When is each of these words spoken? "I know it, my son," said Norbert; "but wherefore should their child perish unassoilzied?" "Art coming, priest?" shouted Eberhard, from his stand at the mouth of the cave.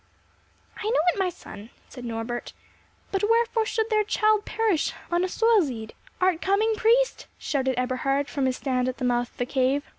"I 0.77 0.85
know 0.85 0.99
it, 1.13 1.19
my 1.19 1.29
son," 1.29 1.69
said 1.87 2.05
Norbert; 2.05 2.53
"but 3.11 3.21
wherefore 3.21 3.67
should 3.67 3.91
their 3.91 4.03
child 4.03 4.45
perish 4.45 4.93
unassoilzied?" 5.11 5.93
"Art 6.19 6.41
coming, 6.41 6.73
priest?" 6.75 7.27
shouted 7.37 7.77
Eberhard, 7.77 8.27
from 8.27 8.47
his 8.47 8.57
stand 8.57 8.89
at 8.89 8.97
the 8.97 9.05
mouth 9.05 9.29
of 9.29 9.37
the 9.37 9.45
cave. 9.45 9.83